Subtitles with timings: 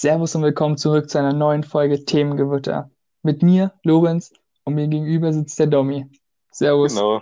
[0.00, 2.88] Servus und willkommen zurück zu einer neuen Folge Themengewitter.
[3.24, 4.32] Mit mir, Lorenz,
[4.62, 6.08] und mir gegenüber sitzt der Domi.
[6.52, 6.94] Servus.
[6.94, 7.20] Genau.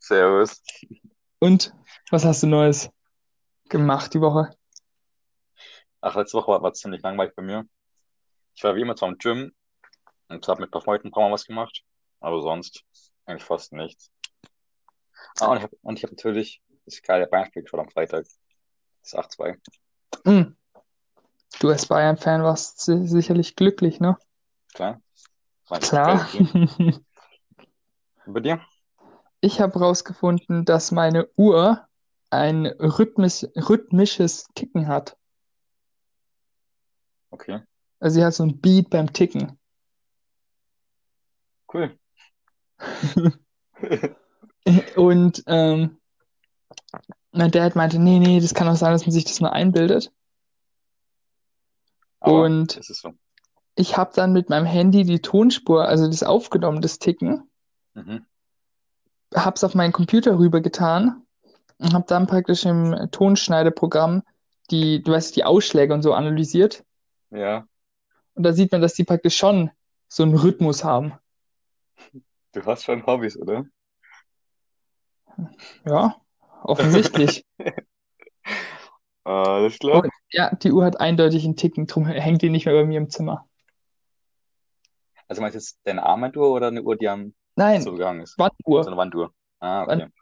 [0.00, 0.60] Servus.
[1.38, 1.72] Und
[2.10, 2.90] was hast du Neues
[3.68, 4.50] gemacht die Woche?
[6.00, 7.64] Ach, letzte Woche war, war ziemlich langweilig bei mir.
[8.56, 9.54] Ich war wie immer zwar im Gym
[10.26, 11.84] und habe mit ein paar Freunden ein paar Mal was gemacht,
[12.18, 12.82] aber sonst
[13.26, 14.10] eigentlich fast nichts.
[15.38, 18.26] Ah, und ich habe hab natürlich das geile Bayern-Spiel geschaut am Freitag.
[19.02, 19.60] Das 8-2.
[20.24, 20.56] Hm,
[21.60, 24.16] du als Bayern-Fan warst si- sicherlich glücklich, ne?
[24.74, 25.00] Klar.
[25.80, 26.28] Klar.
[28.26, 28.60] bei dir?
[29.40, 31.86] Ich habe rausgefunden, dass meine Uhr
[32.30, 35.16] ein rhythmis rhythmisches Ticken hat.
[37.30, 37.60] Okay.
[38.00, 39.58] Also sie hat so ein Beat beim Ticken.
[41.72, 41.98] Cool.
[44.96, 45.98] Und ähm,
[47.30, 50.12] mein Dad meinte, nee, nee, das kann auch sein, dass man sich das nur einbildet.
[52.20, 53.12] Aber Und es so.
[53.74, 57.48] ich habe dann mit meinem Handy die Tonspur, also das aufgenommen, das Ticken,
[57.94, 58.26] Mhm.
[59.34, 61.22] hab's auf meinen Computer rübergetan
[61.78, 64.22] und habe dann praktisch im Tonschneideprogramm
[64.70, 66.84] die, du weißt, die Ausschläge und so analysiert.
[67.30, 67.66] Ja,
[68.34, 69.70] Und da sieht man, dass die praktisch schon
[70.08, 71.14] so einen Rhythmus haben.
[72.52, 73.64] du hast schon Hobbys, oder?
[75.84, 76.16] Ja,
[76.64, 77.44] offensichtlich.
[79.24, 80.08] Alles klar.
[80.30, 83.10] Ja, die Uhr hat eindeutig einen Ticken, drum hängt die nicht mehr bei mir im
[83.10, 83.48] Zimmer.
[85.28, 88.36] Also meinst du jetzt deine Armbanduhr oder eine Uhr, die am Nein, so gegangen ist?
[88.36, 88.86] So Wanduhr.
[88.86, 89.32] eine Wanduhr.
[89.60, 89.90] Ah, okay.
[90.02, 90.12] Wand-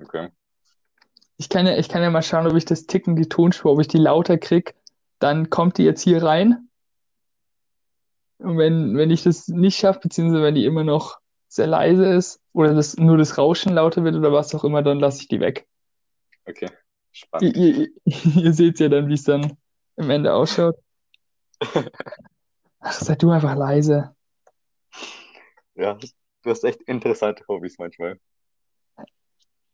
[0.00, 0.28] Okay.
[1.38, 3.80] Ich kann ja, ich kann ja mal schauen, ob ich das Ticken, die Tonspur, ob
[3.80, 4.74] ich die lauter krieg.
[5.18, 6.68] Dann kommt die jetzt hier rein.
[8.38, 12.40] Und wenn, wenn ich das nicht schaffe, beziehungsweise wenn die immer noch sehr leise ist
[12.52, 15.40] oder das, nur das Rauschen lauter wird oder was auch immer, dann lasse ich die
[15.40, 15.66] weg.
[16.46, 16.68] Okay.
[17.12, 17.56] Ihr, Spannend.
[17.56, 19.56] ihr, ihr seht ja dann, wie es dann
[19.96, 20.76] am Ende ausschaut.
[22.80, 24.14] Ach, sei du einfach leise.
[25.74, 25.94] Ja,
[26.42, 28.18] du hast echt interessante Hobbys manchmal.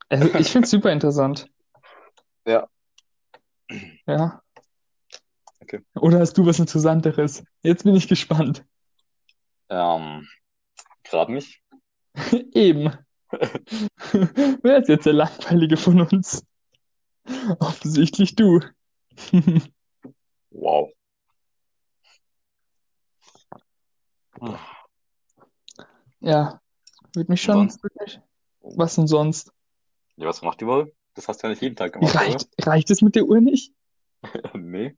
[0.09, 1.49] Also ich finde es super interessant.
[2.47, 2.69] Ja.
[4.07, 4.43] Ja.
[5.63, 5.81] Okay.
[5.95, 7.43] Oder hast du was Interessanteres?
[7.63, 8.67] Jetzt bin ich gespannt.
[9.71, 10.29] Ähm,
[11.05, 11.63] gerade nicht.
[12.53, 12.93] Eben.
[13.31, 16.45] Wer ist jetzt der Langweilige von uns?
[17.61, 18.61] Offensichtlich du.
[20.57, 20.93] Wow.
[26.21, 26.61] Ja,
[27.15, 27.83] würde mich schon Sonst?
[27.83, 28.21] wirklich.
[28.61, 29.53] Was denn sonst?
[30.17, 30.93] Ja, was macht die Woche?
[31.15, 33.73] Das hast du ja nicht jeden Tag gemacht, Reicht, reicht es mit der Uhr nicht?
[34.23, 34.51] oder?
[34.55, 34.97] Nee.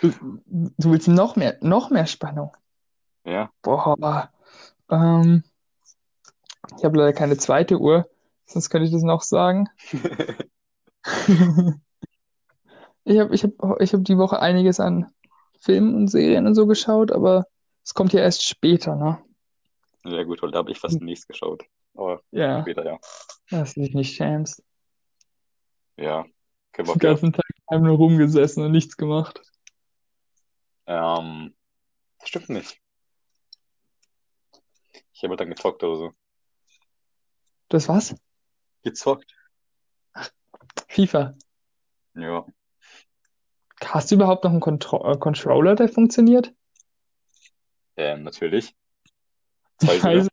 [0.00, 0.10] Du,
[0.46, 2.56] du willst noch mehr, noch mehr Spannung.
[3.24, 3.52] Ja.
[3.60, 4.32] Boah.
[4.90, 5.44] Ähm,
[6.78, 8.08] ich habe leider keine zweite Uhr,
[8.46, 9.68] sonst könnte ich das noch sagen.
[13.04, 15.10] Ich habe ich hab, ich hab die Woche einiges an
[15.60, 17.46] Filmen und Serien und so geschaut, aber
[17.82, 19.18] es kommt ja erst später, ne?
[20.04, 21.64] Ja, gut, da habe ich fast nichts geschaut.
[21.94, 22.98] Aber Ja, später, ja.
[23.50, 24.62] dass du dich nicht schämst.
[25.96, 26.24] Ja.
[26.76, 29.42] Den ganzen Tag einfach nur rumgesessen und nichts gemacht.
[30.86, 31.54] Ähm,
[32.18, 32.80] das stimmt nicht.
[35.12, 36.12] Ich habe dann gezockt oder so.
[37.68, 38.14] Das was?
[38.82, 39.32] Gezockt?
[40.92, 41.34] FIFA.
[42.14, 42.46] Ja.
[43.82, 46.52] Hast du überhaupt noch einen Contro äh, Controller, der funktioniert?
[47.96, 48.74] Ähm, natürlich.
[49.78, 50.28] Zwei Ich weiß, sogar.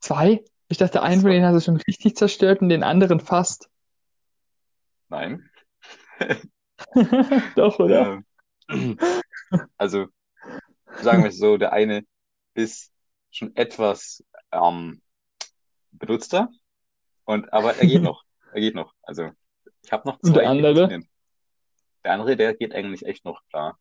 [0.00, 0.44] zwei?
[0.68, 3.70] Ich dachte, einen von denen hast du schon richtig zerstört und den anderen fast.
[5.08, 5.48] Nein.
[7.56, 8.22] Doch, oder?
[8.68, 8.98] Ähm,
[9.78, 10.06] also,
[11.00, 12.04] sagen wir es so, der eine
[12.54, 12.92] ist
[13.30, 15.00] schon etwas ähm,
[15.92, 16.50] benutzter,
[17.24, 18.24] und, aber er geht noch.
[18.52, 18.92] Er geht noch.
[19.02, 19.30] Also,
[19.86, 21.02] ich habe noch Und der zwei, andere?
[22.04, 23.78] Der andere, der geht eigentlich echt noch klar.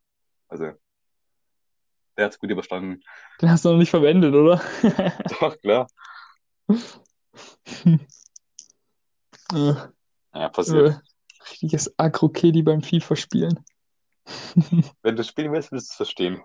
[0.47, 0.71] Also,
[2.15, 3.01] der hat's gut überstanden.
[3.41, 4.61] Den hast du noch nicht verwendet, oder?
[5.39, 5.87] Doch, klar.
[9.51, 10.95] Ja, passiert.
[10.95, 13.65] äh, richtiges Agro-Kiddy beim FIFA-Spielen.
[15.01, 16.41] Wenn du spielen willst, wirst du es verstehen.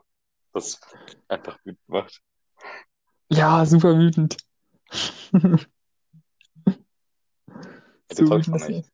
[0.53, 0.81] Das
[1.29, 2.23] einfach wütend macht.
[3.29, 4.39] Ja, super wütend.
[5.33, 5.59] Ja,
[8.13, 8.91] So wütend ist nicht.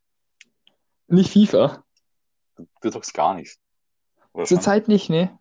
[1.09, 1.85] Nicht FIFA.
[2.57, 3.59] Du, du zockst gar nichts.
[4.33, 4.57] Oder schon?
[4.57, 5.39] Zurzeit nicht, ne?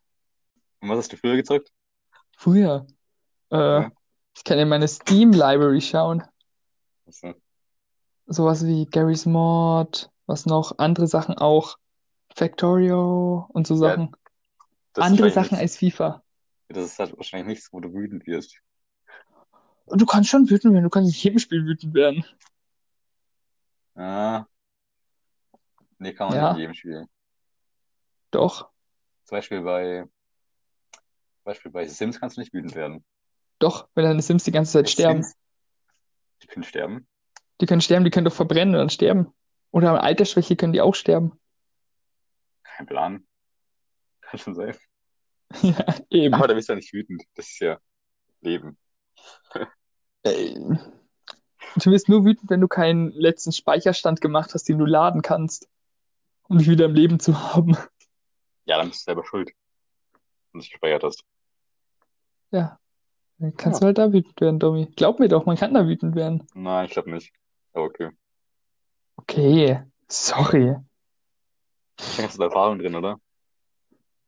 [0.81, 1.71] Und was hast du früher gezockt?
[2.37, 2.85] Früher.
[3.51, 3.91] Äh, Ja.
[4.35, 6.23] ich kann in meine Steam-Library schauen.
[7.05, 7.33] Also,
[8.27, 11.77] Sowas wie Garry's Mod, was noch, andere Sachen auch.
[12.35, 14.15] Factorio und so ja, Sachen.
[14.95, 16.23] ist Andere Sachen als FIFA.
[16.67, 18.57] Das ist halt wahrscheinlich nichts, wo du wütend wirst.
[19.87, 22.25] Du kannst schon wütend werden, du kannst in jedem Spiel wütend werden.
[23.95, 24.45] Ah,
[25.99, 27.07] nee, kann man nicht Ja, in jedem spielen.
[28.31, 28.69] doch.
[29.25, 33.03] Zum Beispiel bei, zum Beispiel bei Sims kannst du nicht wütend werden.
[33.59, 35.23] Doch, wenn deine Sims die ganze Zeit Bei sterben.
[35.23, 35.35] Sims,
[36.43, 37.07] die können sterben.
[37.61, 39.33] Die können sterben, die können doch verbrennen und dann sterben.
[39.71, 41.39] Oder an Altersschwäche können die auch sterben.
[42.63, 43.27] Kein Plan.
[44.21, 44.75] Kann schon sein.
[45.61, 46.33] Ja, eben.
[46.33, 47.23] Aber da bist du ja nicht wütend.
[47.35, 47.79] Das ist ja
[48.41, 48.77] Leben.
[50.23, 50.55] Äh,
[51.77, 55.67] Du wirst nur wütend, wenn du keinen letzten Speicherstand gemacht hast, den du laden kannst,
[56.47, 57.75] um dich wieder im Leben zu haben.
[58.65, 61.23] Ja, dann bist du selber schuld, wenn du nicht gespeichert hast.
[62.51, 62.79] Ja,
[63.37, 63.81] dann kannst Ja.
[63.81, 64.87] du halt da wütend werden, Domi.
[64.95, 66.47] Glaub mir doch, man kann da wütend werden.
[66.53, 67.31] Nein, ich glaube nicht.
[67.73, 68.09] Aber okay.
[69.17, 70.75] Okay, sorry.
[71.97, 73.19] Da hast du da Erfahrung drin, oder?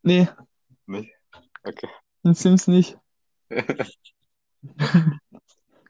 [0.04, 0.28] Nee,
[0.86, 1.12] Nicht?
[1.64, 1.90] Okay.
[2.24, 2.98] in Sims nicht.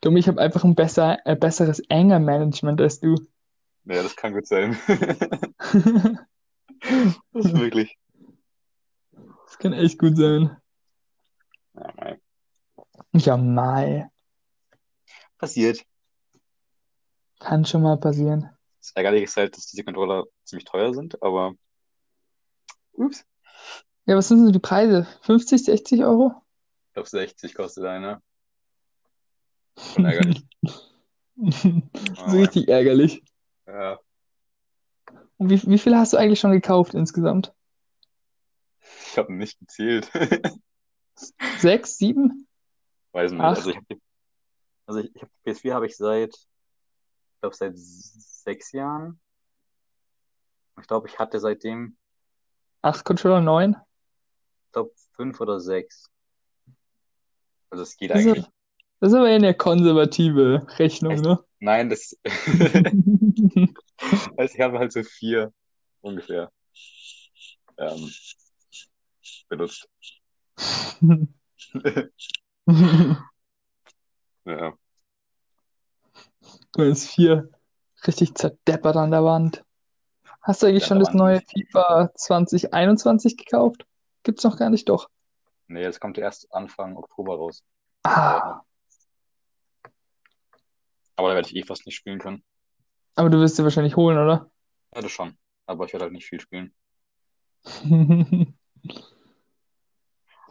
[0.02, 3.16] Domi, ich habe einfach ein besser, äh, besseres Anger-Management als du.
[3.90, 4.78] Ja, das kann gut sein.
[7.32, 7.98] Das ist wirklich.
[9.46, 10.56] Das kann echt gut sein.
[11.74, 12.20] Ja, mei.
[13.14, 14.10] Ja, Mai.
[15.40, 15.84] Passiert.
[17.40, 18.50] Kann schon mal passieren.
[18.80, 21.56] Das Ärgerliche ist halt, dass diese Controller ziemlich teuer sind, aber.
[22.94, 23.26] Ups.
[24.06, 25.08] Ja, was sind denn die Preise?
[25.22, 26.32] 50, 60 Euro?
[26.90, 28.22] Ich glaube, 60 kostet einer.
[29.78, 30.46] Schon ärgerlich.
[31.40, 33.22] Oh, ist richtig ärgerlich.
[33.78, 34.00] Ja,
[35.38, 37.54] Und wie, wie viele hast du eigentlich schon gekauft insgesamt?
[39.12, 40.10] ich habe nicht gezählt.
[41.60, 42.48] Sechs, sieben?
[43.12, 43.42] Weiß nicht.
[43.42, 43.58] Acht?
[43.58, 43.80] Also ich
[44.88, 49.20] also ich, ich hab, die PS4 habe ich seit, ich glaube, seit sechs Jahren.
[50.80, 51.98] Ich glaube, ich hatte seitdem,
[52.82, 53.76] Acht Controller, neun?
[54.66, 56.10] ich glaube, fünf oder sechs.
[57.70, 58.46] Also es geht Das ist, eigentlich.
[59.02, 61.24] das ist aber eher eine konservative Rechnung, Echt?
[61.24, 61.44] ne?
[61.60, 62.16] Nein, das,
[64.38, 65.52] also ich habe halt so vier
[66.02, 66.52] ungefähr
[67.78, 68.10] ähm,
[69.50, 69.88] benutzt.
[74.46, 74.78] Ja,
[76.74, 77.50] Du hast vier
[78.06, 79.64] richtig zerdeppert an der Wand.
[80.42, 81.42] Hast du eigentlich Ja, schon da das neue.
[81.42, 83.86] FIFA 2021 gekauft?
[84.24, 85.10] Gibt's noch gar nicht, doch.
[85.68, 87.64] nee, das kommt erst Anfang Oktober raus.
[88.04, 88.62] Ah,
[91.18, 92.44] Aber da werde ich eh fast nicht spielen können.
[93.16, 94.50] aber du wirst sie wahrscheinlich holen, oder?
[94.94, 95.38] Ja, das schon.
[95.66, 96.74] Aber ich werde halt nicht viel spielen.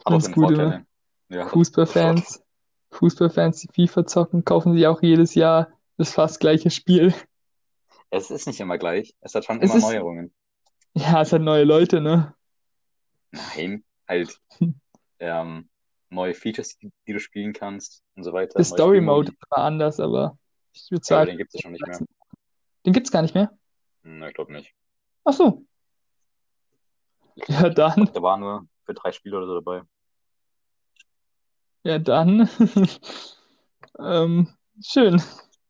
[0.05, 0.67] Ganz seine gut, Vorteile.
[0.67, 0.85] oder?
[1.29, 1.53] Ja,
[1.85, 2.43] hat auch Fußballfans,
[2.91, 7.13] Fußballfans, die FIFA zocken, kaufen sich auch jedes Jahr das fast gleiche Spiel.
[8.09, 9.15] Es ist nicht immer gleich.
[9.21, 10.33] Es hat schon Es immer ist, Neuerungen.
[10.95, 12.33] ja, es hat neue Leute, ne?
[13.31, 14.39] Nein, halt
[15.19, 15.69] ähm,
[16.09, 18.53] neue Features, die, die du spielen kannst und so weiter.
[18.57, 20.37] Der Story Mode zwar anders, aber
[20.73, 21.99] ich würde Ja, sagen, den gibt es schon nicht mehr.
[22.85, 23.51] den gibt's gar nicht mehr.
[24.03, 24.73] Hm, ich glaube nicht.
[25.23, 25.65] Ach so.
[27.47, 29.83] Ja, dann, glaube, da waren nur für drei Spiele oder so dabei.
[31.83, 32.49] ja, dann.
[33.99, 34.49] ähm,
[34.81, 35.21] schön.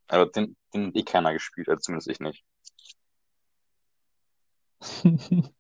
[0.08, 2.44] Aber den, den hat eh keiner gespielt, also zumindest ich nicht.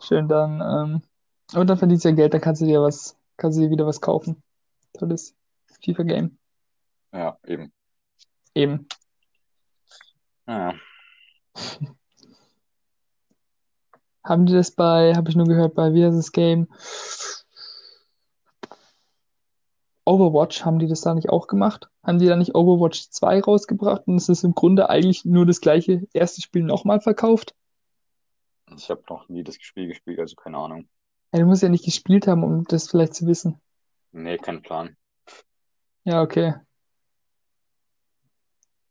[0.00, 1.02] Schön, dann, ähm,
[1.58, 3.86] und dann verdienst du ja Geld, dann kannst du dir was, kannst du dir wieder
[3.86, 4.42] was kaufen.
[4.98, 5.34] Tolles
[5.82, 6.38] FIFA-Game.
[7.16, 7.72] Ja, eben.
[8.54, 8.86] Eben.
[10.46, 10.74] Ja,
[14.22, 16.68] Haben die das bei, habe ich nur gehört, bei, wie das Game?
[20.04, 21.88] Overwatch, haben die das da nicht auch gemacht?
[22.02, 25.60] Haben die da nicht Overwatch 2 rausgebracht und es ist im Grunde eigentlich nur das
[25.60, 27.54] gleiche erste Spiel nochmal verkauft?
[28.76, 30.88] ich habe noch nie das Spiel gespielt, also keine Ahnung.
[31.32, 33.60] Ja, du musst ja nicht gespielt haben, um das vielleicht zu wissen.
[34.12, 34.96] Nee, kein Plan.
[36.04, 36.54] Ja, okay.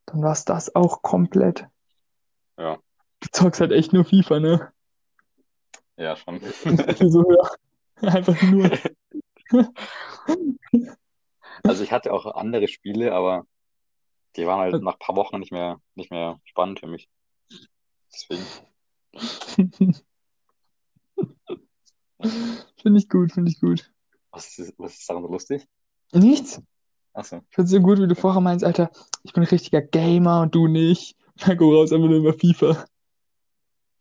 [0.06, 1.68] Dann war's das auch komplett.
[2.58, 2.78] Ja,
[3.20, 4.72] Du zockst halt echt nur FIFA, ne?
[5.98, 6.40] ja, schon.
[7.10, 8.10] So, ja.
[8.10, 8.70] Einfach nur.
[11.64, 13.48] Also ich hatte auch andere Spiele, aber
[14.36, 17.10] die waren halt nach ein paar Wochen nicht mehr, nicht mehr spannend für mich.
[18.14, 18.46] Deswegen.
[22.82, 23.92] Finde ich gut, finde ich gut.
[24.32, 25.68] Was ist, was ist daran so lustig?
[26.12, 26.62] Nichts.
[27.16, 27.38] Achso.
[27.50, 28.92] Ich finde es so gut, wie du vorher meinst, Alter,
[29.24, 31.16] ich bin ein richtiger Gamer und du nicht.
[31.38, 32.86] Dann go raus, einfach nur über FIFA.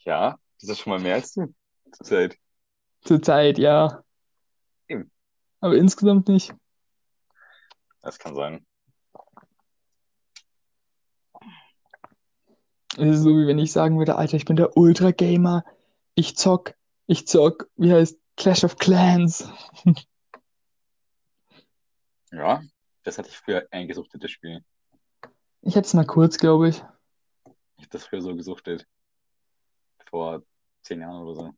[0.00, 1.54] Ja, das ist schon mal mehr als du.
[1.92, 2.38] Zur Zeit.
[3.02, 4.02] Zur Zeit, ja.
[4.88, 5.12] Eben.
[5.60, 6.52] Aber insgesamt nicht.
[8.02, 8.66] Das kann sein.
[12.96, 15.64] Es ist so, wie wenn ich sagen würde, Alter, ich bin der Ultra-Gamer.
[16.16, 16.74] Ich zock,
[17.06, 19.48] ich zock, wie heißt Clash of Clans.
[22.32, 22.64] Ja,
[23.04, 24.64] das hatte ich früher eingesuchtet, das Spiel.
[25.62, 26.76] Ich hatte es mal kurz, glaube ich.
[27.76, 28.86] Ich habe das früher so gesuchtet.
[30.10, 30.42] Vor
[30.82, 31.54] zehn Jahren oder so.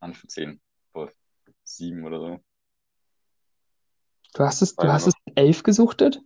[0.00, 0.60] Nein, für 10.
[0.92, 1.10] Vor
[1.64, 2.40] 7 oder so.
[4.34, 6.20] Du hast es, du hast noch, es elf gesuchtet?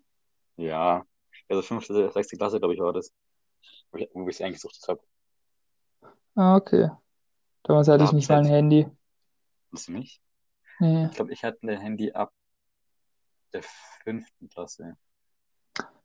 [0.56, 1.04] ja,
[1.48, 3.12] also fünfte, sechste Klasse, glaube ich, war das,
[3.92, 5.02] wo ich, es eingesuchtet habe.
[6.36, 6.90] Ah, okay.
[7.64, 8.86] Damals hatte Da ich nicht ich mal ein Handy.
[9.70, 10.20] wisst ihr nicht?
[10.78, 11.10] Nee.
[11.10, 12.32] Ich glaube, ich hatte ein Handy ab
[13.54, 13.62] der
[14.02, 14.96] fünften Klasse.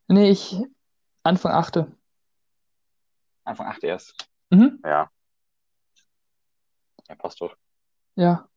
[0.07, 0.55] Nee, ich
[1.23, 1.91] Anfang achte.
[3.43, 4.29] Anfang 8 erst.
[4.49, 4.79] Mhm.
[4.83, 5.09] Ja,
[7.09, 7.55] ja, passt doch.
[8.15, 8.47] Ja.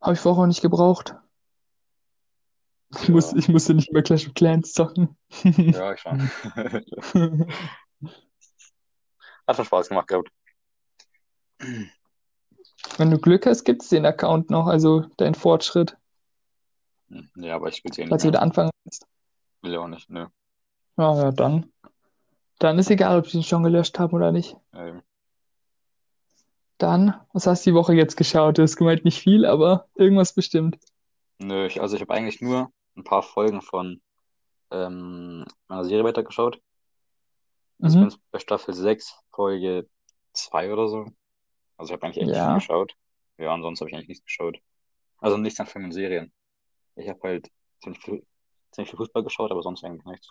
[0.00, 1.16] Habe ich vorher auch nicht gebraucht.
[3.00, 5.18] Ich muss, Ja, ich musste nicht mehr Clash of Clans zocken.
[5.42, 6.20] ja, ich schon.
[9.46, 10.30] Hat schon Spaß gemacht gehabt.
[11.58, 15.96] Wenn du Glück hast, gibt es den Account noch, also dein Fortschritt,
[17.36, 19.06] Ja, aber ich es eh nicht falls du wieder anfangen willst.
[19.62, 20.26] Will ja auch nicht, nö.
[20.96, 21.72] Ja, ja, dann.
[22.58, 24.56] Dann ist egal, ob ich ihn schon gelöscht habe oder nicht.
[24.72, 25.02] Ähm,
[26.78, 28.58] Dann, was hast du die Woche jetzt geschaut?
[28.58, 30.78] Du hast gemeint, nicht viel, aber irgendwas bestimmt.
[31.38, 34.00] nö, ich, also ich habe eigentlich nur ein paar Folgen von
[34.70, 36.60] ähm, meiner Serie weitergeschaut.
[37.80, 38.10] Also ich bin Mhm.
[38.10, 39.88] jetzt bei Staffel 6, Folge
[40.32, 41.06] 2 oder so.
[41.76, 42.54] Also ich habe eigentlich echt nicht viel Ja.
[42.54, 42.94] geschaut.
[43.38, 44.58] Ja, ansonsten habe ich eigentlich nichts geschaut.
[45.18, 46.32] Also nichts an Filmen und Serien.
[46.96, 47.50] Ich habe halt
[47.82, 48.26] ziemlich viel,
[48.72, 50.30] ziemlich viel Fußball geschaut, aber sonst eigentlich nichts.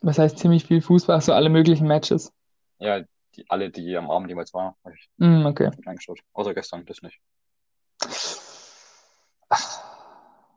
[0.00, 2.32] Was heißt ziemlich viel Fußball, so alle möglichen Matches.
[2.78, 5.70] Ja, die, alle, die am Abend jeweils waren, habe ich Mm, okay.
[5.84, 6.20] reingeschaut.
[6.32, 7.20] Außer gestern, das nicht.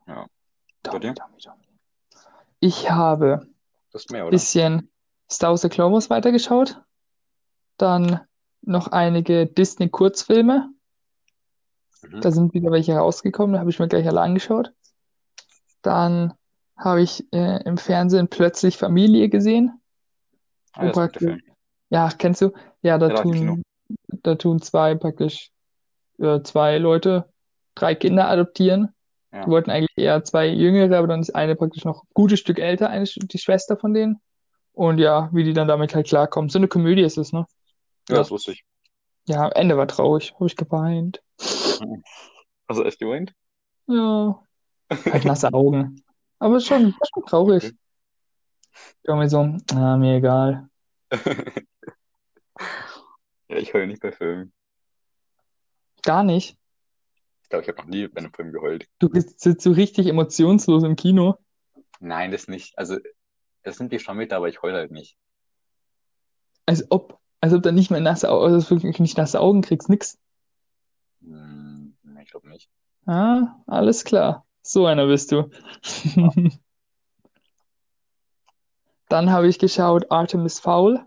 [0.08, 0.28] Ja.
[0.84, 1.16] Bei dir?
[2.60, 3.48] Ich habe
[4.12, 4.30] oder?
[4.30, 4.92] bisschen
[5.30, 6.82] Star Wars The Clone Wars weitergeschaut.
[7.78, 8.22] Dann
[8.62, 10.73] noch einige Disney-Kurzfilme.
[12.04, 12.22] Mhm.
[12.22, 14.72] Da sind wieder welche rausgekommen, da habe ich mir gleich alle angeschaut.
[15.82, 16.34] Dann
[16.78, 19.80] habe ich äh, im Fernsehen plötzlich Familie gesehen.
[20.74, 21.38] Ah, praktisch,
[21.90, 22.52] ja, kennst du?
[22.82, 23.64] Ja, da Ja, tun,
[24.08, 25.52] da tun zwei praktisch,
[26.20, 27.30] äh, zwei Leute
[27.76, 28.90] drei Kinder adoptieren.
[29.32, 29.48] Die Ja.
[29.48, 32.90] wollten eigentlich eher zwei Jüngere, aber dann ist eine praktisch noch ein gutes Stück älter,
[32.90, 34.22] eine, die Schwester von denen.
[34.74, 36.50] Und ja, wie die dann damit halt klarkommen.
[36.50, 37.46] So eine Komödie ist es, ne?
[38.10, 38.64] Ja, Ja, das wusste ich.
[39.28, 41.22] ja, Ende war traurig, habe ich geweint.
[41.88, 42.04] Mhm.
[42.68, 43.34] Also echt geweint?
[43.88, 44.42] Ja,
[44.90, 46.02] halt nasse Augen.
[46.40, 47.64] Aber schon, war schon traurig.
[47.66, 47.78] Okay.
[49.04, 50.70] Irgendwie so, ah, mir egal.
[53.50, 54.52] Ja, ich heule nicht bei Filmen.
[56.02, 56.58] Gar nicht.
[57.44, 58.88] Ich glaube, ich habe noch nie bei einem Film geheult.
[58.98, 61.38] Du bist sitzt so richtig emotionslos im Kino.
[62.00, 62.78] Nein, das nicht.
[62.78, 62.98] Also,
[63.62, 65.18] das nimmt die schon mit, aber ich heule halt nicht.
[66.66, 69.90] Als ob, als ob du nicht mehr nasse Augen, also wirklich nicht nasse Augen kriegst,
[69.90, 70.18] nix.
[71.22, 71.63] Hm,
[72.34, 72.70] glaube nicht.
[73.06, 74.46] Ah, alles klar.
[74.62, 75.50] So einer bist du.
[76.16, 76.30] Ja.
[79.08, 81.06] Dann habe ich geschaut Artemis Fowl.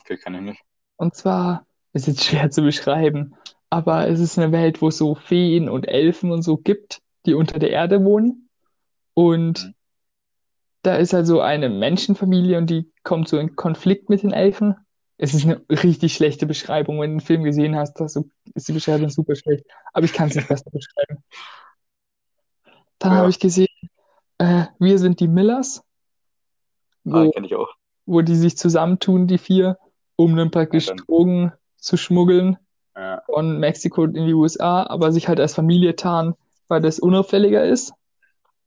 [0.00, 0.62] Okay, kann ich nicht.
[0.96, 3.34] Und zwar, ist jetzt schwer zu beschreiben,
[3.70, 7.34] aber es ist eine Welt, wo es so Feen und Elfen und so gibt, die
[7.34, 8.48] unter der Erde wohnen.
[9.14, 9.74] Und Mhm.
[10.82, 14.76] da ist also eine Menschenfamilie und die kommt so in Konflikt mit den Elfen.
[15.16, 17.00] Es ist eine richtig schlechte Beschreibung.
[17.00, 18.04] Wenn du den Film gesehen hast, du,
[18.54, 19.64] ist die Beschreibung super schlecht.
[19.92, 21.22] Aber ich kann es nicht besser beschreiben.
[22.98, 23.68] Dann habe Ja, ich gesehen,
[24.38, 25.82] äh, Wir sind die Millers,
[27.10, 27.74] ah, wo, kenne ich auch.
[28.06, 29.78] wo die sich zusammentun, die vier,
[30.16, 32.58] um dann Ja, praktisch dann, Drogen zu schmuggeln
[32.96, 36.34] ja, von Mexiko in die USA, aber sich halt als Familie tarnen,
[36.68, 37.94] weil das unauffälliger ist.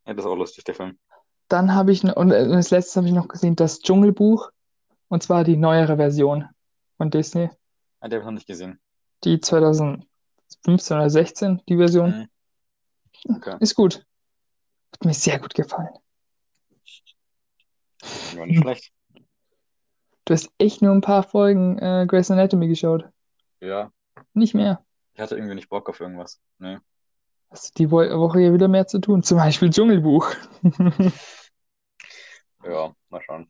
[0.05, 0.97] ja, das ist auch lustig, der Film.
[1.49, 4.49] Dann habe ich, noch- und äh, als letztes habe ich noch gesehen, das Dschungelbuch,
[5.09, 6.47] und zwar die neuere Version
[6.97, 7.49] von Disney,
[7.99, 8.79] Ah, den habe ich noch nicht gesehen.
[9.23, 10.05] die 2015
[10.97, 12.29] oder 16, die Version.
[13.25, 13.57] Mhm, okay.
[13.59, 14.05] Ist gut.
[14.93, 15.89] Hat mir sehr gut gefallen.
[18.35, 18.91] Ja, nicht schlecht.
[20.25, 23.05] Du hast echt nur ein paar Folgen äh, Grey's Anatomy geschaut.
[23.61, 23.91] Ja,
[24.33, 24.83] Nicht mehr.
[25.13, 26.39] ich hatte irgendwie nicht Bock auf irgendwas.
[26.59, 26.77] Nee.
[27.49, 29.23] Hast du die Wo Woche hier wieder mehr zu tun?
[29.23, 30.29] Zum Beispiel Dschungelbuch.
[32.63, 33.49] Ja, mal schauen.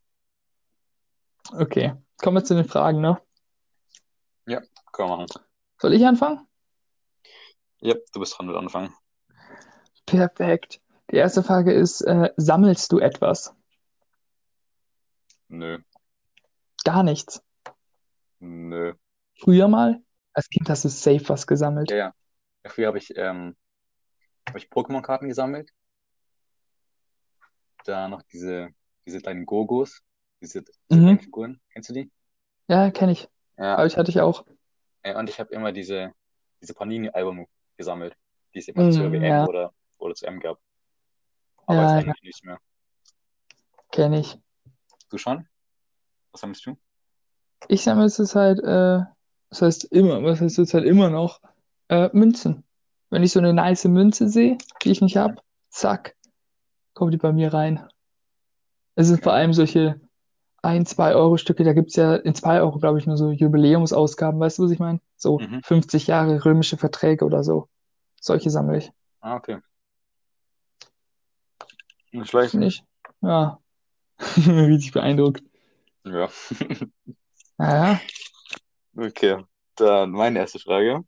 [1.53, 3.21] Okay, kommen wir zu den Fragen, ne?
[4.47, 4.61] Ja,
[4.91, 5.27] können wir machen.
[5.79, 6.47] Soll ich anfangen?
[7.81, 8.93] Ja, du bist dran mit anfangen.
[10.05, 10.81] Perfekt.
[11.11, 13.53] Die erste Frage ist, äh, sammelst du etwas?
[15.49, 15.79] Nö,
[16.83, 17.41] Gar nichts.
[18.39, 18.93] nö.
[19.39, 20.01] Früher mal?
[20.33, 21.89] Als Kind hast du safe was gesammelt.
[21.91, 22.13] Ja, ja.
[22.65, 23.55] Früher habe ich, ähm,
[24.47, 25.71] habe ich Pokémon-Karten gesammelt.
[27.85, 28.69] Da noch diese,
[29.05, 30.01] diese kleinen Gogos,
[30.41, 31.19] diese, Mhm.
[31.19, 31.59] Figuren.
[31.71, 32.11] Kennst du die?
[32.67, 33.27] Ja, kenne ich.
[33.57, 34.45] Ja, Aber ich hatte ich auch.
[35.15, 36.13] und ich habe immer diese,
[36.61, 37.45] diese Panini-Alben
[37.77, 38.15] gesammelt,
[38.53, 40.59] die es immer zur Mhm, WM ja, oder, oder zur M gab.
[41.65, 42.59] Aber jetzt ja, ja, eigentlich nichts mehr.
[43.91, 44.37] kenne ich.
[45.09, 45.47] Du schon?
[46.31, 46.77] Was sammelst du?
[47.69, 49.05] Ich sammle halt, äh,
[49.49, 51.41] das heißt immer, was heißt jetzt halt immer noch,
[51.89, 52.63] äh, Münzen.
[53.09, 56.15] Wenn ich so eine nice Münze sehe, die ich nicht habe, zack,
[56.93, 57.87] kommt die bei mir rein.
[58.95, 59.99] Es sind vor allem solche
[60.61, 63.31] 1, 2 Euro Stücke, da gibt es ja in 2 Euro, glaube ich, nur so
[63.31, 64.99] Jubiläumsausgaben, weißt du, was ich meine?
[65.15, 65.61] So Mhm.
[65.63, 67.69] 50 Jahre römische Verträge oder so.
[68.19, 68.91] Solche sammle ich.
[69.21, 69.59] Ah, okay.
[72.11, 72.53] Nicht schlecht.
[72.55, 72.83] Ich.
[73.21, 73.59] Ja.
[74.37, 75.43] Richtig beeindruckt.
[76.03, 76.29] Ja.
[77.59, 77.99] Naja,
[78.95, 79.43] Okay.
[79.75, 81.03] Dann meine erste Frage.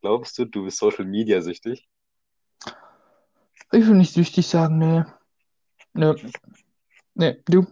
[0.00, 1.88] Glaubst du, du bist Social Media süchtig?
[3.72, 5.04] ich will nicht süchtig sagen, nee.
[5.94, 6.14] Nö.
[7.14, 7.66] Nee, du?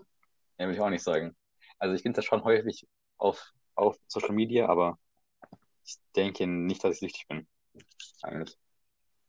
[0.64, 1.36] Ja, will ich auch nicht sagen.
[1.78, 4.98] Also ich bin da schon häufig auf, auf Social Media, aber
[5.84, 7.46] ich denke nicht, dass ich süchtig bin.
[8.22, 8.58] Eigentlich.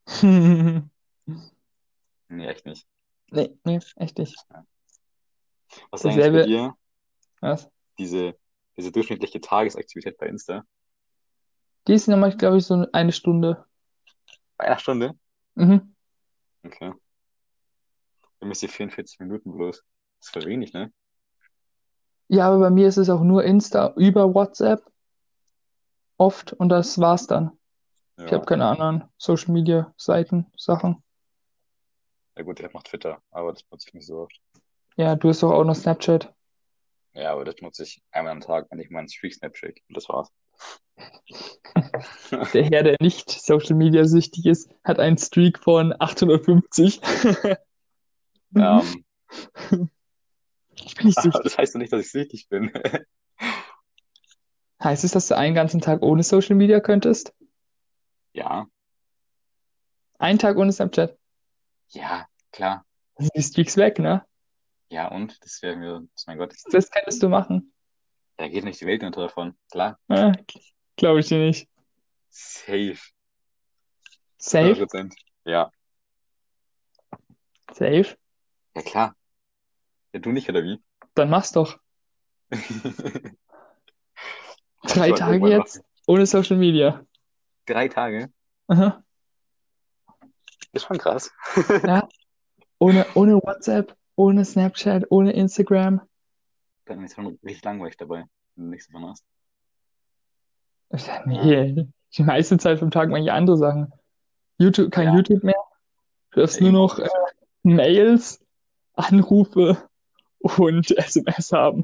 [2.28, 2.88] Nee, echt nicht.
[3.30, 4.36] Nee, nee, echt nicht.
[5.92, 6.76] Was ist eigentlich bei dir
[7.40, 7.70] Was?
[8.00, 8.36] diese,
[8.76, 10.66] diese durchschnittliche Tagesaktivität bei Insta?
[11.88, 13.64] Die ist nochmal, glaube ich, so eine Stunde.
[14.58, 15.14] Bei einer Stunde?
[15.54, 15.96] Mhm.
[16.64, 16.94] Okay.
[18.40, 19.84] Dann müsst ihr 44 Minuten bloß.
[20.18, 20.92] Das ist voll wenig, ne?
[22.28, 24.84] Ja, aber bei mir ist es auch nur Insta über WhatsApp.
[26.18, 26.54] Oft.
[26.54, 27.52] Und das war's dann.
[28.18, 28.32] Ich Ja.
[28.34, 31.04] habe keine anderen Social Media Seiten, Sachen.
[32.38, 34.40] Ja gut, der macht Twitter, aber das nutze ich nicht so oft.
[34.98, 36.34] Ja, du hast doch auch noch Snapchat.
[37.14, 39.82] Ja, aber das nutze ich einmal am Tag, wenn ich meinen Streak-Snap schicke.
[39.88, 40.30] Und das war's.
[42.54, 47.02] Der Herr, der nicht Social Media süchtig ist, hat einen Streak von 850.
[48.56, 49.06] Ähm,
[50.84, 51.42] Ich bin nicht süchtig.
[51.44, 52.72] das heißt doch nicht, dass ich süchtig bin.
[54.84, 57.34] Heißt es, dass du einen ganzen Tag ohne Social Media könntest?
[58.34, 58.68] Ja,
[60.20, 61.18] Einen Tag ohne Snapchat?
[61.90, 62.86] ja, klar.
[63.16, 64.26] Dann sind die Streaks weg, ne?
[64.90, 65.38] Ja, und?
[65.44, 67.74] Das wäre mir, mein Gott, Das könntest du machen.
[68.38, 69.58] da geht nicht die Welt unter davon.
[69.72, 69.98] Klar.
[70.10, 70.34] Ah,
[70.98, 71.70] Glaube ich dir nicht.
[72.30, 72.98] Safe.
[74.38, 74.74] Safe?
[74.76, 75.16] 100%.
[75.46, 75.72] Ja.
[77.74, 78.18] Safe?
[78.76, 79.16] Ja, klar.
[80.16, 80.82] Ja, du nicht, oder wie?
[81.16, 81.78] Dann mach's doch.
[84.88, 87.06] Drei Tage jetzt ohne Social Media.
[87.66, 88.32] Drei Tage?
[88.68, 89.04] Aha.
[90.72, 91.34] Ist schon krass.
[91.84, 92.08] Ja.
[92.80, 96.00] Ohne, ohne WhatsApp, ohne Snapchat, ohne Instagram.
[96.86, 98.24] Dann ist schon richtig langweilig dabei,
[98.56, 99.26] wenn du nichts davon hast.
[101.26, 103.92] Nee, die meiste Zeit vom Tag mache ich andere Sachen.
[104.60, 105.16] YouTube, kein Ja.
[105.16, 105.62] YouTube mehr.
[106.32, 107.10] Du Ja, nur noch äh,
[107.64, 108.40] Mails,
[108.94, 109.90] Anrufe
[110.46, 111.84] und SMS haben.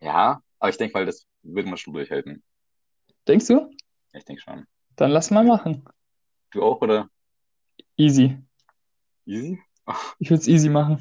[0.00, 2.42] Ja, aber ich denke mal, das würde man schon durchhalten.
[3.26, 3.70] Denkst du?
[4.12, 4.66] Ich denke schon.
[4.96, 5.84] Dann lass mal machen.
[6.50, 7.08] Du auch, oder?
[7.96, 8.38] Easy.
[9.24, 9.60] Easy?
[10.18, 11.00] Ich würde es easy machen.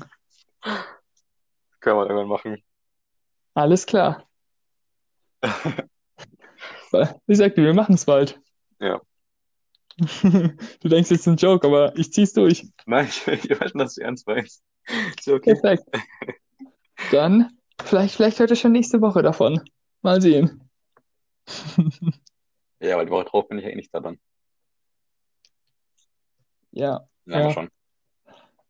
[1.79, 2.63] Können wir irgendwann machen.
[3.53, 4.27] Alles klar.
[7.27, 8.39] Ich sagte, wir machen es bald.
[8.79, 9.01] Ja.
[10.79, 12.65] Du denkst jetzt ein Joke, aber ich zieh's durch.
[12.85, 14.63] Nein, ich, ich weiß schon, dass du ernst meinst.
[15.17, 15.53] Ist ja okay.
[15.55, 15.83] Perfekt.
[17.11, 19.61] Dann, vielleicht, vielleicht hört ihr schon nächste Woche davon.
[20.01, 20.69] Mal sehen.
[22.79, 24.19] Ja, weil die Woche drauf bin ich ja eh nicht da dann.
[26.69, 27.51] Ja, Lange Ja.
[27.51, 27.69] schon.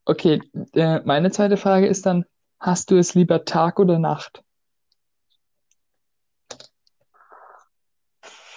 [0.06, 0.42] okay.
[0.74, 2.24] Äh, meine zweite Frage ist dann,
[2.58, 4.46] hast du es lieber Tag oder Nacht?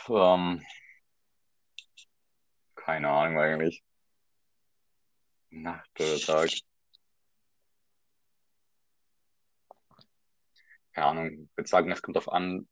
[0.08, 0.62] Ähm,
[2.76, 3.82] keine Ahnung eigentlich.
[5.50, 6.50] Nacht oder Tag.
[10.92, 11.26] Keine Ahnung.
[11.30, 12.68] Ich würde sagen, es kommt drauf an,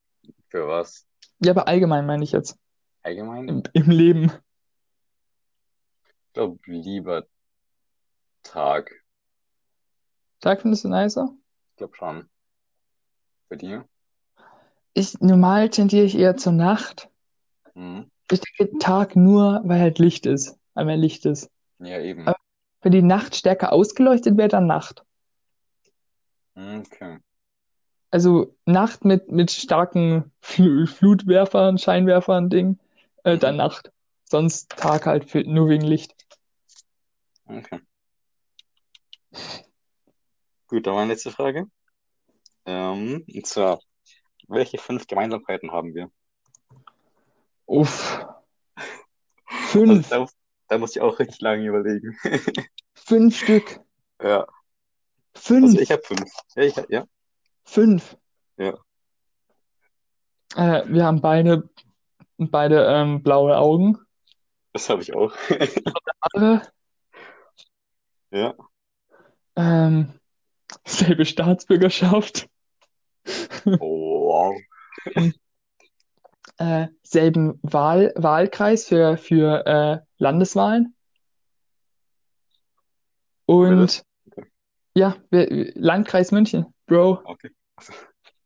[0.48, 1.06] für was.
[1.40, 2.58] Ja, aber allgemein meine ich jetzt.
[3.02, 3.48] Allgemein?
[3.48, 4.32] Im, im Leben.
[6.26, 7.26] Ich glaube, lieber
[8.42, 8.92] Tag.
[10.40, 11.28] Tag findest du nicer?
[11.72, 12.28] Ich glaube schon.
[13.48, 13.88] Für dir?
[14.94, 17.08] Ich, normal tendiere ich eher zur Nacht.
[17.74, 18.10] Mhm.
[18.30, 20.58] Ich denke Tag nur, weil halt Licht ist.
[20.74, 21.50] Weil mehr Licht ist.
[21.78, 22.26] Ja, eben.
[22.26, 22.36] Aber-
[22.82, 25.04] Wenn die Nacht stärker ausgeleuchtet wäre, dann Nacht.
[26.54, 27.18] Mhm, Okay.
[28.10, 32.78] Also Nacht mit, mit starken Fl Flutwerfern, Scheinwerfern, Ding,
[33.24, 33.58] äh, dann Mhm.
[33.58, 33.92] Nacht.
[34.24, 36.14] Sonst Tag halt für, nur wegen Licht.
[37.46, 37.80] Okay.
[40.66, 41.66] Gut, dann meine letzte Frage.
[42.66, 43.80] Ähm, und zwar,
[44.48, 46.10] welche fünf Gemeinsamkeiten haben wir?
[47.66, 48.24] Uff.
[49.50, 50.26] Also, Fünf, da,
[50.68, 52.16] da muss ich auch richtig lange überlegen.
[52.94, 53.80] fünf Stück.
[54.22, 54.46] Ja,
[55.34, 56.30] Fünf, also ich habe fünf.
[56.56, 57.04] Ja, ich hab, ja.
[57.68, 58.16] Fünf.
[58.56, 58.74] Ja.
[60.56, 61.68] Äh, wir haben beide,
[62.38, 63.98] beide ähm, blaue Augen.
[64.72, 65.32] Das habe ich auch.
[68.30, 68.54] Ja.
[69.56, 70.12] Ähm,
[70.86, 72.48] selbe Staatsbürgerschaft,
[73.80, 74.54] Oh,
[75.14, 75.30] wow.
[76.58, 80.94] äh, selben Wahl, Wahlkreis für, für äh, Landeswahlen
[83.46, 84.02] und
[84.94, 87.50] ja, wir- Landkreis München, Bro, Okay.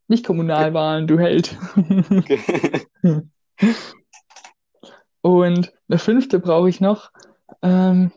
[0.08, 1.56] nicht Kommunalwahlen, du Held.
[2.10, 2.40] Okay.
[5.22, 7.12] Und eine fünfte brauche ich noch.
[7.62, 8.10] Ähm,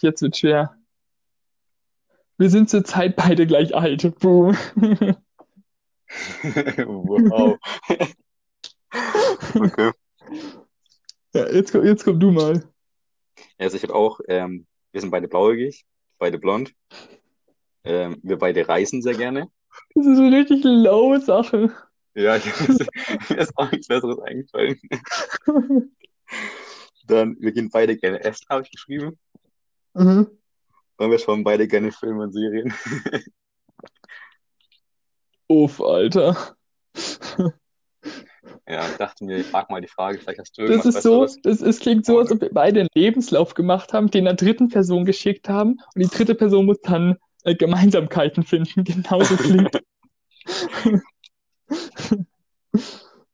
[0.00, 0.76] jetzt wird schwer.
[2.36, 4.18] Wir sind zurzeit beide gleich alt.
[4.18, 4.56] Boom.
[6.86, 7.58] Wow.
[9.54, 9.90] Okay.
[11.34, 12.62] Ja, jetzt, komm- jetzt komm du mal.
[13.58, 15.84] Also ich habe auch, ähm, wir sind beide blauäugig,
[16.18, 16.72] beide blond.
[17.84, 19.48] Ähm, wir beide reisen sehr gerne.
[19.94, 21.72] Das ist eine richtig low Sache.
[22.14, 22.44] Ja, ich,
[23.28, 24.80] mir ist auch nichts Besseres eingefallen.
[27.06, 29.18] Dann, wir gehen beide gerne essen, habe ich geschrieben.
[29.94, 30.28] Mhm.
[30.96, 32.72] Und wir schauen beide gerne Filme und Serien.
[35.48, 36.56] Uff, Alter.
[38.66, 41.02] Ja, ich dachte mir, ich frage mal die Frage, vielleicht hast du Das irgendwas ist
[41.02, 41.42] so, Besseres.
[41.42, 44.68] das, es klingt so, als ob wir beide einen Lebenslauf gemacht haben, den einer dritten
[44.68, 48.84] Person geschickt haben und die dritte Person muss dann äh, Gemeinsamkeiten finden.
[48.84, 49.80] Genauso klingt.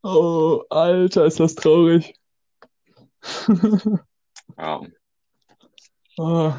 [0.03, 2.15] Oh, Alter, ist das traurig.
[4.57, 4.81] Ja,
[6.19, 6.53] Oh.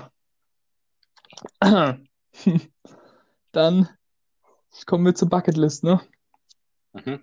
[3.52, 3.90] Dann
[4.86, 6.02] kommen wir zur Bucketlist, ne?
[6.94, 7.22] mhm.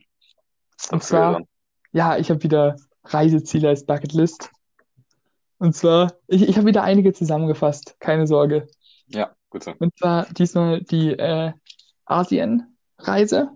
[0.92, 1.42] Und zwar,
[1.90, 4.50] ja, ich habe wieder Reiseziele als Bucketlist.
[5.58, 8.68] Und zwar, ich, ich habe wieder einige zusammengefasst, keine Sorge.
[9.06, 9.74] Ja, gut so.
[9.78, 11.52] Und zwar diesmal die äh,
[12.04, 13.50] Asien-Reise.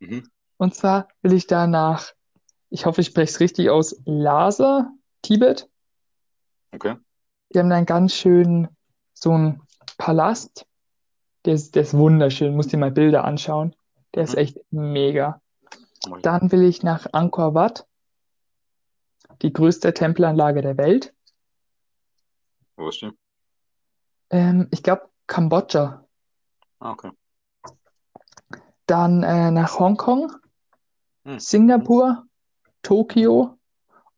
[0.00, 0.28] Mhm.
[0.56, 2.12] Und zwar will ich da nach,
[2.70, 4.90] ich hoffe, ich spreche es richtig aus, Lhasa,
[5.22, 5.68] Tibet.
[6.72, 6.96] Okay.
[7.52, 8.68] Die haben da einen ganz schönen,
[9.14, 9.62] so einen
[9.96, 10.66] Palast.
[11.44, 13.74] Der ist, der ist wunderschön, muss dir mal Bilder anschauen.
[14.14, 14.38] Der ist Mhm.
[14.38, 15.40] echt mega.
[16.06, 16.22] Ich.
[16.22, 17.86] Dann will ich nach Angkor Wat,
[19.42, 21.14] die größte Tempelanlage der Welt.
[22.76, 23.10] Wo ist die?
[24.30, 26.04] Ähm, ich glaube Kambodscha.
[26.80, 27.10] Ah, okay.
[28.86, 30.32] Dann äh, nach Hongkong,
[31.24, 31.38] Hm.
[31.38, 32.24] Singapur,
[32.82, 33.58] Tokio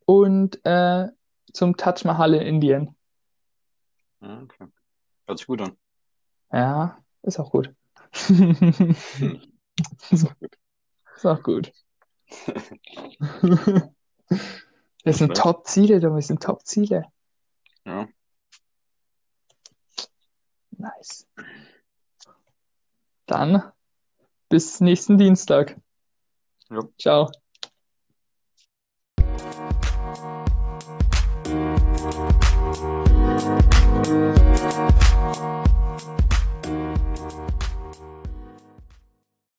[0.07, 1.09] und äh,
[1.53, 2.97] zum Taj Mahal in Indien.
[4.21, 4.67] Ah, okay.
[5.27, 5.77] Hört sich gut an.
[6.53, 7.75] Ja, ist auch gut.
[10.11, 10.59] Ist auch gut.
[11.17, 11.73] Ist auch gut.
[15.03, 15.35] Das sind.
[15.35, 17.05] Top-Ziele, du, das sind Top-Ziele.
[17.87, 18.07] Ja.
[20.81, 21.27] Nice.
[23.27, 23.71] Dann
[24.49, 25.79] bis nächsten Dienstag.
[26.71, 26.81] Ja.
[26.99, 27.31] Ciao.